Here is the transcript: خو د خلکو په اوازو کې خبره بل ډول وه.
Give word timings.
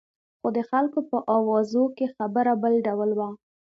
خو 0.39 0.47
د 0.57 0.59
خلکو 0.69 0.99
په 1.09 1.17
اوازو 1.35 1.83
کې 1.97 2.05
خبره 2.15 2.53
بل 2.61 2.73
ډول 2.87 3.09
وه. 3.17 3.29